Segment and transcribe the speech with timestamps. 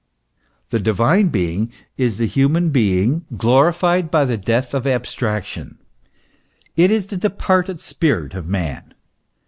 [0.71, 5.77] The Divine Being is the human being glorified by the death of abstraction;
[6.75, 8.95] it is the departed spirit of man.